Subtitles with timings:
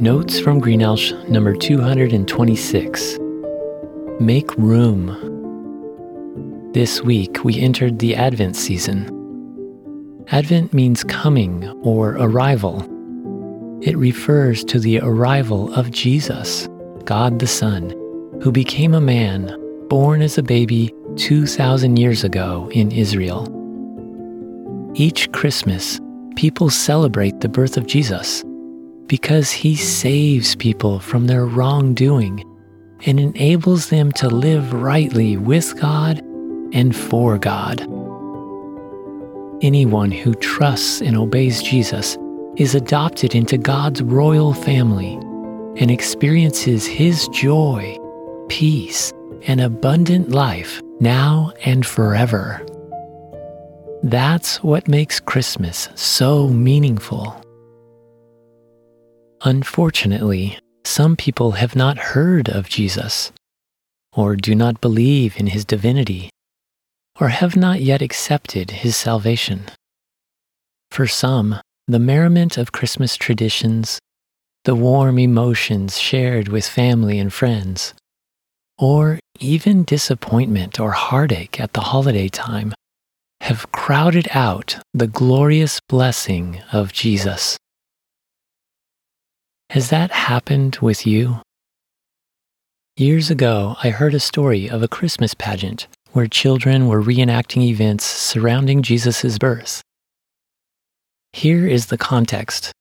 [0.00, 3.18] Notes from Greenelsh number 226.
[4.18, 5.08] Make room.
[6.72, 9.04] This week we entered the Advent season.
[10.28, 12.80] Advent means coming or arrival.
[13.82, 16.66] It refers to the arrival of Jesus,
[17.04, 17.90] God the Son,
[18.42, 19.54] who became a man
[19.88, 23.46] born as a baby 2,000 years ago in Israel.
[24.94, 26.00] Each Christmas,
[26.36, 28.42] people celebrate the birth of Jesus
[29.10, 32.44] because he saves people from their wrongdoing
[33.06, 36.18] and enables them to live rightly with God
[36.72, 37.80] and for God.
[39.62, 42.16] Anyone who trusts and obeys Jesus
[42.56, 45.14] is adopted into God's royal family
[45.76, 47.98] and experiences his joy,
[48.48, 52.64] peace, and abundant life now and forever.
[54.04, 57.42] That's what makes Christmas so meaningful.
[59.42, 63.32] Unfortunately, some people have not heard of Jesus,
[64.12, 66.28] or do not believe in his divinity,
[67.18, 69.62] or have not yet accepted his salvation.
[70.90, 73.98] For some, the merriment of Christmas traditions,
[74.64, 77.94] the warm emotions shared with family and friends,
[78.78, 82.74] or even disappointment or heartache at the holiday time
[83.40, 87.56] have crowded out the glorious blessing of Jesus.
[89.70, 91.42] Has that happened with you?
[92.96, 98.04] Years ago, I heard a story of a Christmas pageant where children were reenacting events
[98.04, 99.80] surrounding Jesus' birth.
[101.32, 102.72] Here is the context.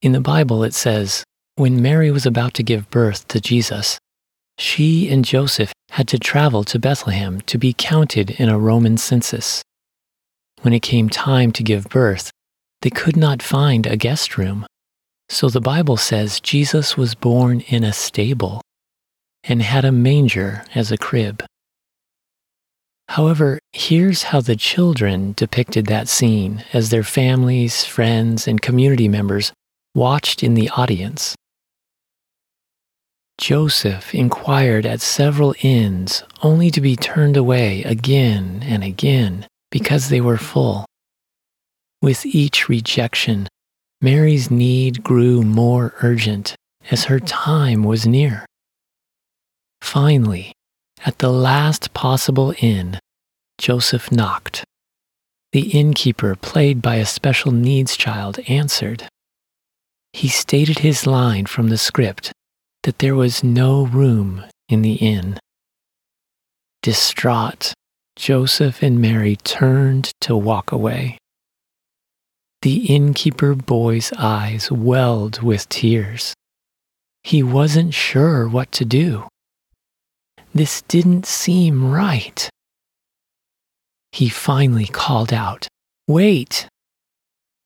[0.00, 1.24] In the Bible, it says,
[1.56, 3.98] when Mary was about to give birth to Jesus,
[4.58, 9.60] she and Joseph had to travel to Bethlehem to be counted in a Roman census.
[10.62, 12.30] When it came time to give birth,
[12.82, 14.66] they could not find a guest room.
[15.28, 18.62] So the Bible says Jesus was born in a stable
[19.44, 21.44] and had a manger as a crib.
[23.08, 29.52] However, here's how the children depicted that scene as their families, friends, and community members
[29.94, 31.34] watched in the audience.
[33.38, 40.20] Joseph inquired at several inns only to be turned away again and again because they
[40.20, 40.86] were full.
[42.02, 43.48] With each rejection,
[44.00, 46.54] Mary's need grew more urgent
[46.90, 48.44] as her time was near.
[49.80, 50.52] Finally,
[51.04, 52.98] at the last possible inn,
[53.58, 54.64] Joseph knocked.
[55.52, 59.08] The innkeeper, played by a special needs child, answered.
[60.12, 62.32] He stated his line from the script
[62.82, 65.38] that there was no room in the inn.
[66.82, 67.72] Distraught,
[68.16, 71.18] Joseph and Mary turned to walk away.
[72.62, 76.34] The innkeeper boy's eyes welled with tears.
[77.22, 79.28] He wasn't sure what to do.
[80.54, 82.48] This didn't seem right.
[84.12, 85.68] He finally called out,
[86.08, 86.68] Wait!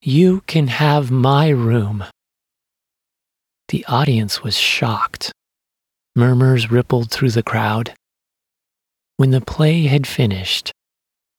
[0.00, 2.04] You can have my room.
[3.68, 5.32] The audience was shocked.
[6.16, 7.92] Murmurs rippled through the crowd.
[9.18, 10.72] When the play had finished,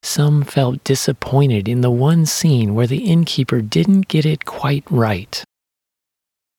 [0.03, 5.43] some felt disappointed in the one scene where the innkeeper didn't get it quite right.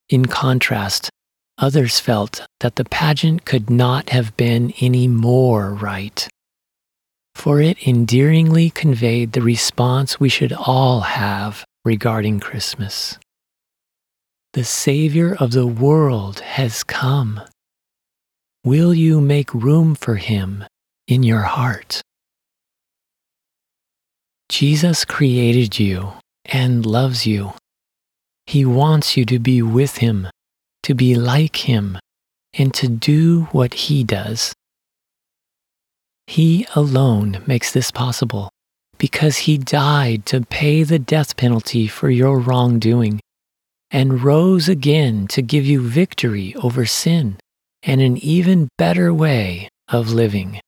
[0.08, 1.10] In contrast,
[1.58, 6.28] others felt that the pageant could not have been any more right,
[7.34, 13.18] for it endearingly conveyed the response we should all have regarding Christmas.
[14.52, 17.40] The Savior of the world has come.
[18.64, 20.64] Will you make room for him
[21.06, 22.02] in your heart?
[24.50, 26.12] Jesus created you
[26.44, 27.52] and loves you.
[28.46, 30.26] He wants you to be with Him,
[30.82, 31.96] to be like Him,
[32.54, 34.52] and to do what He does.
[36.26, 38.50] He alone makes this possible
[38.98, 43.20] because He died to pay the death penalty for your wrongdoing
[43.92, 47.38] and rose again to give you victory over sin
[47.84, 50.60] and an even better way of living.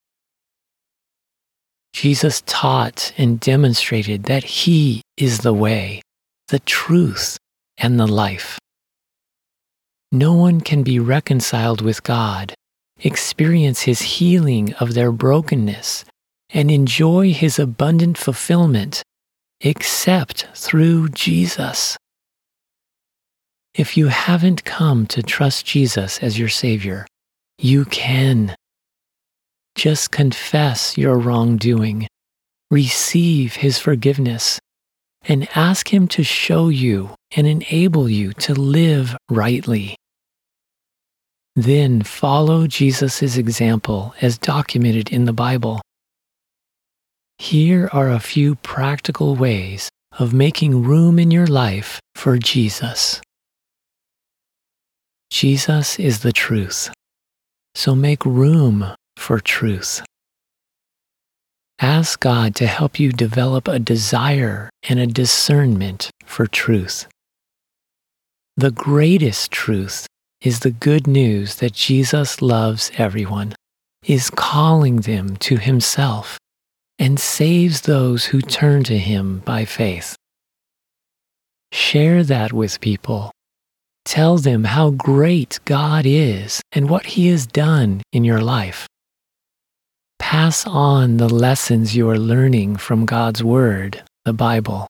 [1.93, 6.01] Jesus taught and demonstrated that He is the way,
[6.49, 7.39] the truth,
[7.79, 8.59] and the life.
[10.11, 12.55] No one can be reconciled with God,
[13.01, 16.05] experience His healing of their brokenness,
[16.51, 19.03] and enjoy His abundant fulfillment
[19.61, 21.97] except through Jesus.
[23.75, 27.07] If you haven't come to trust Jesus as your Savior,
[27.59, 28.55] you can
[29.75, 32.07] just confess your wrongdoing,
[32.71, 34.59] receive His forgiveness,
[35.23, 39.97] and ask Him to show you and enable you to live rightly.
[41.55, 45.83] Then follow Jesus' example as documented in the Bible.
[47.39, 53.21] Here are a few practical ways of making room in your life for Jesus.
[55.31, 56.91] Jesus is the truth,
[57.75, 60.03] so make room for truth.
[61.81, 67.09] Ask God to help you develop a desire and a discernment for truth.
[68.57, 70.07] The greatest truth
[70.43, 73.55] is the good news that Jesus loves everyone,
[74.05, 76.39] is calling them to himself,
[76.99, 80.15] and saves those who turn to him by faith.
[81.73, 83.33] Share that with people.
[84.05, 88.87] Tell them how great God is and what he has done in your life.
[90.23, 94.87] Pass on the lessons you are learning from God's Word, the Bible.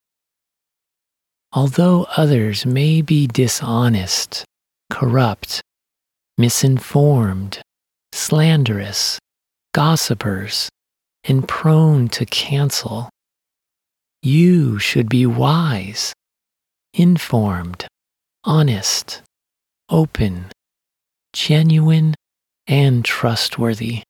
[1.53, 4.45] Although others may be dishonest,
[4.91, 5.63] corrupt,
[6.37, 7.61] misinformed,
[8.13, 9.19] slanderous,
[9.73, 10.69] gossipers,
[11.25, 13.09] and prone to cancel,
[14.23, 16.13] you should be wise,
[16.93, 17.87] informed,
[18.45, 19.23] honest,
[19.89, 20.53] open,
[21.33, 22.15] genuine,
[22.69, 24.03] and trustworthy.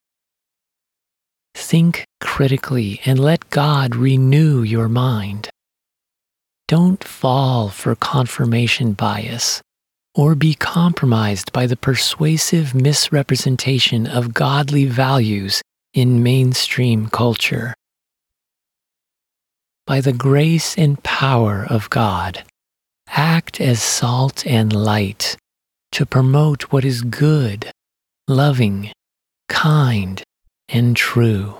[1.62, 5.49] Think critically and let God renew your mind.
[6.67, 9.62] Don't fall for confirmation bias
[10.14, 15.62] or be compromised by the persuasive misrepresentation of godly values
[15.94, 17.73] in mainstream culture.
[19.87, 22.44] By the grace and power of God,
[23.08, 25.37] act as salt and light
[25.93, 27.70] to promote what is good,
[28.29, 28.93] loving,
[29.49, 30.23] kind,
[30.72, 31.56] and true.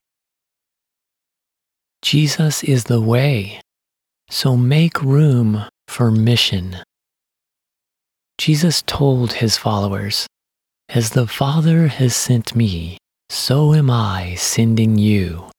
[2.00, 3.60] Jesus is the way,
[4.30, 6.78] so make room for mission.
[8.38, 10.26] Jesus told his followers,
[10.88, 12.96] As the Father has sent me,
[13.28, 15.50] so am I sending you.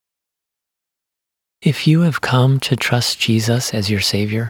[1.62, 4.50] If you have come to trust Jesus as your Savior,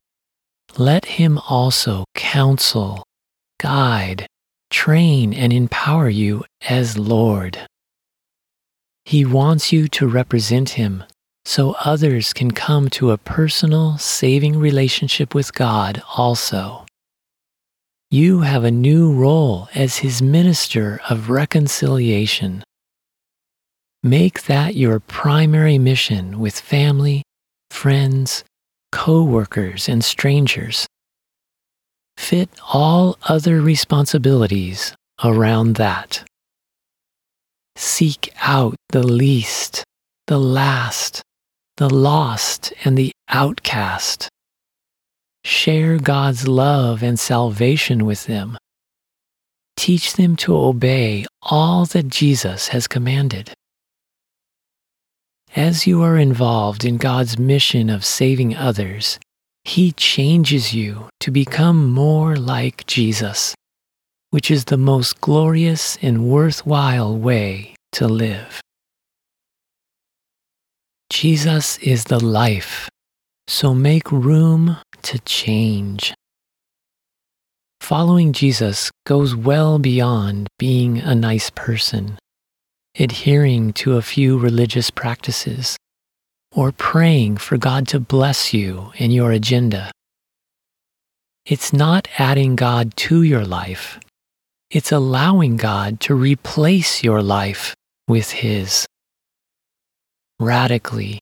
[0.77, 3.03] let him also counsel,
[3.59, 4.25] guide,
[4.71, 7.59] train, and empower you as Lord.
[9.05, 11.03] He wants you to represent him
[11.45, 16.85] so others can come to a personal, saving relationship with God also.
[18.09, 22.63] You have a new role as his minister of reconciliation.
[24.03, 27.23] Make that your primary mission with family,
[27.71, 28.43] friends,
[28.91, 30.85] co-workers, and strangers.
[32.17, 36.23] Fit all other responsibilities around that.
[37.75, 39.83] Seek out the least,
[40.27, 41.21] the last,
[41.77, 44.29] the lost, and the outcast.
[45.43, 48.57] Share God's love and salvation with them.
[49.75, 53.53] Teach them to obey all that Jesus has commanded.
[55.55, 59.19] As you are involved in God's mission of saving others,
[59.63, 63.53] He changes you to become more like Jesus,
[64.33, 68.61] which is the most glorious and worthwhile way to live.
[71.11, 72.89] Jesus is the life,
[73.47, 76.15] so make room to change.
[77.79, 82.17] Following Jesus goes well beyond being a nice person
[82.99, 85.77] adhering to a few religious practices,
[86.51, 89.91] or praying for God to bless you in your agenda.
[91.45, 93.99] It's not adding God to your life,
[94.73, 97.75] it's allowing God to replace your life
[98.07, 98.87] with His.
[100.39, 101.19] Radically,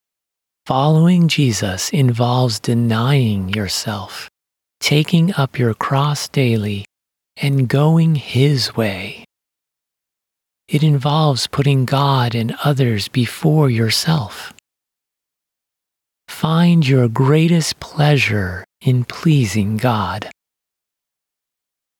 [0.65, 4.29] following Jesus involves denying yourself,
[4.79, 6.85] taking up your cross daily,
[7.35, 9.25] and going His way.
[10.69, 14.53] It involves putting God and others before yourself.
[16.29, 20.31] Find your greatest pleasure in pleasing God.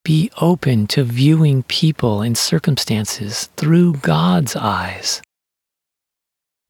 [0.04, 5.22] Be open to viewing people and circumstances through God's eyes.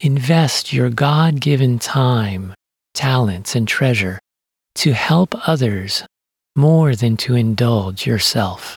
[0.00, 2.52] Invest your God given time,
[2.92, 4.18] talents, and treasure
[4.74, 6.04] to help others
[6.56, 8.76] more than to indulge yourself.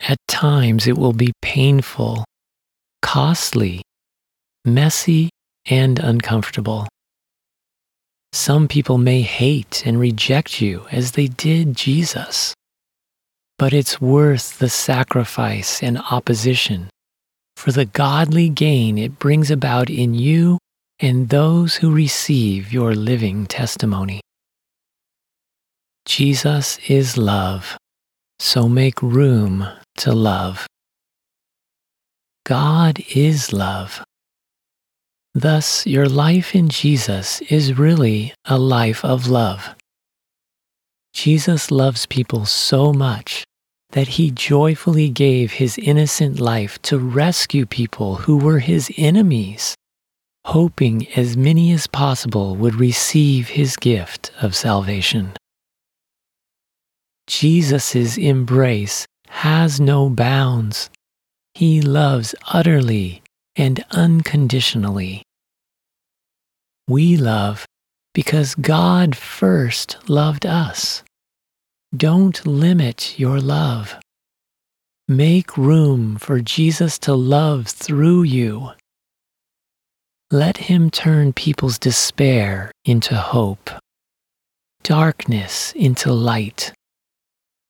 [0.00, 2.24] At times it will be painful,
[3.02, 3.82] costly,
[4.64, 5.28] messy,
[5.66, 6.88] and uncomfortable.
[8.32, 12.54] Some people may hate and reject you as they did Jesus.
[13.60, 16.88] But it's worth the sacrifice and opposition
[17.56, 20.56] for the godly gain it brings about in you
[20.98, 24.22] and those who receive your living testimony.
[26.06, 27.76] Jesus is love,
[28.38, 30.66] so make room to love.
[32.46, 34.02] God is love.
[35.34, 39.74] Thus, your life in Jesus is really a life of love.
[41.12, 43.44] Jesus loves people so much
[43.92, 49.74] that he joyfully gave his innocent life to rescue people who were his enemies,
[50.44, 55.32] hoping as many as possible would receive his gift of salvation.
[57.26, 60.90] Jesus' embrace has no bounds.
[61.54, 63.22] He loves utterly
[63.56, 65.22] and unconditionally.
[66.88, 67.66] We love
[68.14, 71.04] because God first loved us.
[71.96, 73.96] Don't limit your love.
[75.08, 78.70] Make room for Jesus to love through you.
[80.30, 83.70] Let him turn people's despair into hope,
[84.84, 86.72] darkness into light,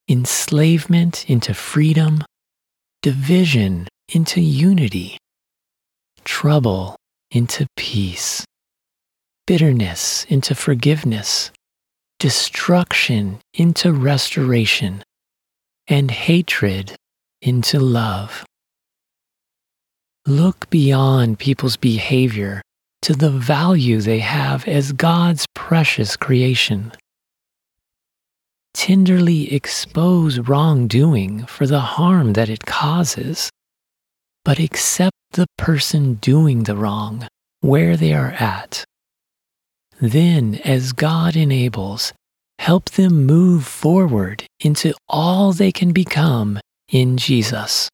[0.09, 2.23] enslavement into freedom,
[3.03, 5.17] division into unity,
[6.25, 6.97] trouble
[7.31, 8.45] into peace
[9.51, 11.51] bitterness into forgiveness,
[12.21, 15.03] destruction into restoration,
[15.89, 16.95] and hatred
[17.41, 18.45] into love.
[20.27, 22.61] Look beyond people's behavior
[23.03, 26.93] to the value they have as God's precious creation.
[28.75, 33.49] Tenderly expose wrongdoing for the harm that it causes,
[34.45, 37.27] but accept the person doing the wrong
[37.63, 38.85] where they are at
[40.01, 42.13] then, as God enables,
[42.59, 47.89] help them move forward into all they can become in Jesus.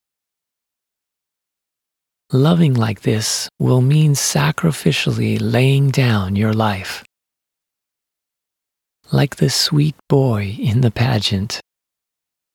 [2.32, 7.04] Loving like this will mean sacrificially laying down your life.
[9.12, 11.60] Like the sweet boy in the pageant,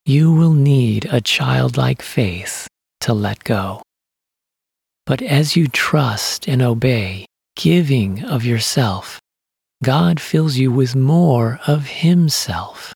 [0.05, 2.67] you will need a childlike faith
[3.01, 3.81] to let go.
[5.05, 9.20] But as you trust and obey, giving of yourself,
[9.83, 12.93] God fills you with more of Himself.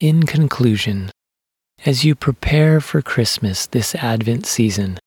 [0.00, 1.10] In conclusion,
[1.84, 4.98] as you prepare for Christmas this Advent season,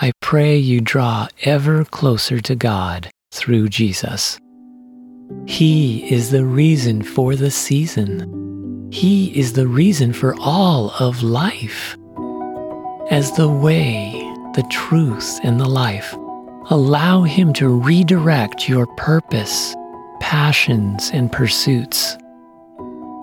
[0.00, 4.38] I pray you draw ever closer to God through Jesus.
[5.46, 8.90] He is the reason for the season.
[8.92, 11.96] He is the reason for all of life.
[13.10, 14.12] As the way,
[14.54, 16.16] the truth, and the life,
[16.68, 19.76] Allow Him to redirect your purpose,
[20.18, 22.16] passions, and pursuits.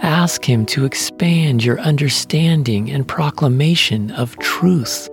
[0.02, 5.10] Ask Him to expand your understanding and proclamation of truth.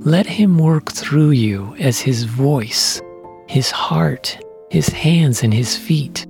[0.00, 3.00] Let Him work through you as His voice,
[3.48, 4.38] His heart,
[4.70, 6.26] His hands, and His feet.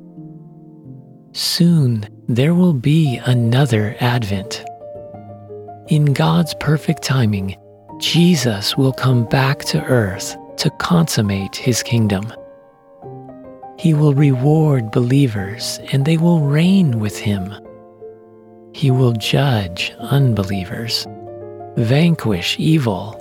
[1.33, 4.65] Soon there will be another Advent.
[5.89, 7.57] In God's perfect timing,
[7.99, 12.33] Jesus will come back to earth to consummate his kingdom.
[13.79, 17.55] He will reward believers and they will reign with him.
[18.73, 21.07] He will judge unbelievers,
[21.77, 23.21] vanquish evil,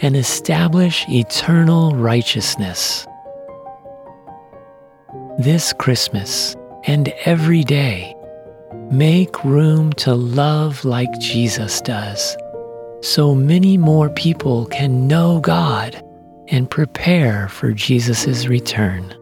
[0.00, 3.06] and establish eternal righteousness.
[5.38, 8.14] This Christmas and every day,
[8.90, 12.36] make room to love like Jesus does,
[13.02, 16.02] so many more people can know God
[16.50, 19.14] and prepare for Jesus' return.